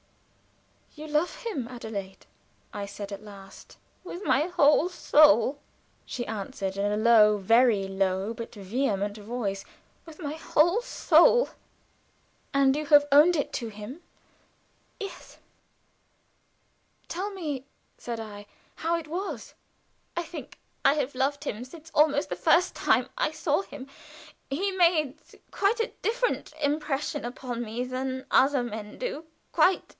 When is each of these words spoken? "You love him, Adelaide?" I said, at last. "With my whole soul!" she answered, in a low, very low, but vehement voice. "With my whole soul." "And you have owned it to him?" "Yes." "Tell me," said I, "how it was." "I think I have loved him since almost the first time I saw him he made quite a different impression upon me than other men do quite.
"You 0.95 1.05
love 1.07 1.37
him, 1.45 1.67
Adelaide?" 1.67 2.25
I 2.73 2.85
said, 2.85 3.11
at 3.11 3.23
last. 3.23 3.77
"With 4.03 4.23
my 4.25 4.47
whole 4.47 4.89
soul!" 4.89 5.59
she 6.05 6.25
answered, 6.27 6.75
in 6.75 6.91
a 6.91 6.97
low, 6.97 7.37
very 7.37 7.87
low, 7.87 8.33
but 8.33 8.53
vehement 8.55 9.17
voice. 9.17 9.63
"With 10.05 10.19
my 10.19 10.33
whole 10.33 10.81
soul." 10.81 11.49
"And 12.53 12.75
you 12.75 12.87
have 12.87 13.07
owned 13.11 13.35
it 13.35 13.53
to 13.53 13.69
him?" 13.69 14.01
"Yes." 14.99 15.37
"Tell 17.07 17.29
me," 17.29 17.65
said 17.97 18.19
I, 18.19 18.47
"how 18.77 18.95
it 18.97 19.07
was." 19.07 19.53
"I 20.17 20.23
think 20.23 20.57
I 20.83 20.95
have 20.95 21.15
loved 21.15 21.43
him 21.45 21.63
since 21.63 21.89
almost 21.93 22.29
the 22.29 22.35
first 22.35 22.75
time 22.75 23.07
I 23.17 23.31
saw 23.31 23.61
him 23.61 23.87
he 24.49 24.71
made 24.71 25.15
quite 25.51 25.79
a 25.79 25.93
different 26.01 26.53
impression 26.59 27.23
upon 27.23 27.63
me 27.63 27.85
than 27.85 28.25
other 28.29 28.63
men 28.63 28.97
do 28.97 29.25
quite. 29.51 29.83